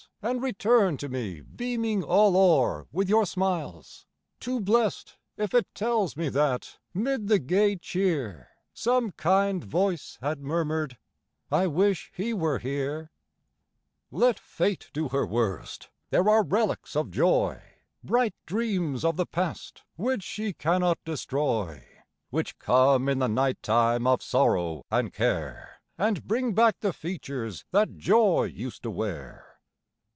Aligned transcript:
And 0.23 0.39
return 0.39 0.97
to 0.97 1.09
me 1.09 1.41
beaming 1.41 2.03
all 2.03 2.37
o'er 2.37 2.85
with 2.91 3.09
your 3.09 3.25
smiles— 3.25 4.05
1 4.37 4.37
5 4.37 4.39
Too 4.39 4.59
blest, 4.61 5.17
if 5.35 5.55
it 5.55 5.65
tells 5.73 6.15
me 6.15 6.29
that, 6.29 6.77
'mid 6.93 7.27
the 7.27 7.39
gay 7.39 7.75
cheer, 7.75 8.49
Some 8.71 9.13
kind 9.13 9.63
voice 9.63 10.19
had 10.21 10.39
murmur'd," 10.43 10.99
I 11.51 11.65
wish 11.65 12.11
he 12.13 12.35
were 12.35 12.59
here 12.59 13.09
1" 14.11 14.21
Let 14.21 14.37
fate 14.39 14.91
do 14.93 15.09
her 15.09 15.25
worst; 15.25 15.89
there 16.11 16.29
are 16.29 16.43
relics 16.43 16.95
of 16.95 17.09
joy, 17.09 17.59
Bright 18.03 18.35
dreams 18.45 19.03
of 19.03 19.15
the 19.17 19.25
past, 19.25 19.81
which 19.95 20.21
she 20.21 20.53
cannot 20.53 20.99
destroy, 21.03 21.83
Which 22.29 22.59
come 22.59 23.09
in 23.09 23.17
the 23.17 23.27
night 23.27 23.63
time 23.63 24.05
of 24.05 24.21
sorrow 24.21 24.85
and 24.91 25.11
care, 25.11 25.81
2o 25.97 26.07
And 26.07 26.27
bring 26.27 26.53
back 26.53 26.79
the 26.81 26.93
features 26.93 27.65
that 27.71 27.97
joy 27.97 28.43
used 28.43 28.83
to 28.83 28.91
wear. 28.91 29.47